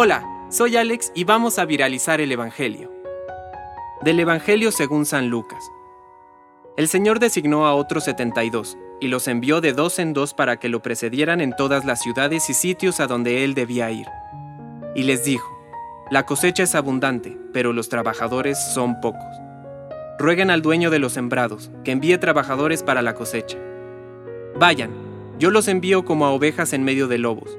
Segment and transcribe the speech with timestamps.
[0.00, 2.92] Hola, soy Alex y vamos a viralizar el Evangelio.
[4.02, 5.64] Del Evangelio según San Lucas.
[6.76, 10.68] El Señor designó a otros 72 y los envió de dos en dos para que
[10.68, 14.06] lo precedieran en todas las ciudades y sitios a donde él debía ir.
[14.94, 15.58] Y les dijo,
[16.10, 19.40] La cosecha es abundante, pero los trabajadores son pocos.
[20.18, 23.58] Rueguen al dueño de los sembrados, que envíe trabajadores para la cosecha.
[24.60, 24.92] Vayan,
[25.38, 27.58] yo los envío como a ovejas en medio de lobos.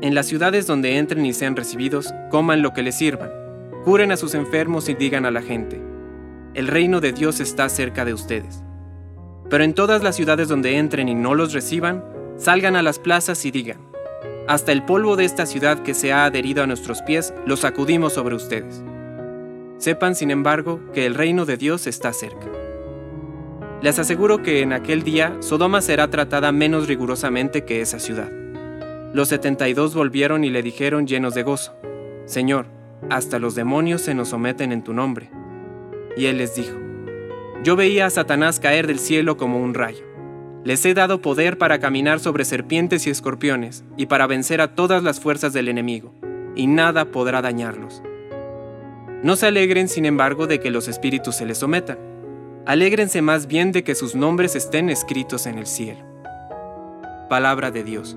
[0.00, 3.30] En las ciudades donde entren y sean recibidos, coman lo que les sirvan,
[3.84, 5.82] curen a sus enfermos y digan a la gente,
[6.54, 8.62] el reino de Dios está cerca de ustedes.
[9.50, 12.04] Pero en todas las ciudades donde entren y no los reciban,
[12.36, 13.78] salgan a las plazas y digan,
[14.46, 18.12] hasta el polvo de esta ciudad que se ha adherido a nuestros pies, lo sacudimos
[18.12, 18.82] sobre ustedes.
[19.78, 22.46] Sepan, sin embargo, que el reino de Dios está cerca.
[23.82, 28.30] Les aseguro que en aquel día Sodoma será tratada menos rigurosamente que esa ciudad.
[29.14, 31.74] Los setenta y dos volvieron y le dijeron llenos de gozo,
[32.26, 32.66] Señor,
[33.08, 35.30] hasta los demonios se nos someten en tu nombre.
[36.16, 36.76] Y él les dijo,
[37.64, 40.04] Yo veía a Satanás caer del cielo como un rayo.
[40.62, 45.02] Les he dado poder para caminar sobre serpientes y escorpiones, y para vencer a todas
[45.02, 46.12] las fuerzas del enemigo,
[46.54, 48.02] y nada podrá dañarlos.
[49.22, 51.98] No se alegren, sin embargo, de que los espíritus se les sometan.
[52.66, 56.04] Alégrense más bien de que sus nombres estén escritos en el cielo.
[57.30, 58.16] Palabra de Dios.